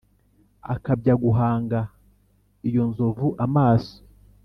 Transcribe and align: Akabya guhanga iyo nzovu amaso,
Akabya 0.73 1.15
guhanga 1.23 1.79
iyo 2.67 2.83
nzovu 2.89 3.27
amaso, 3.45 3.95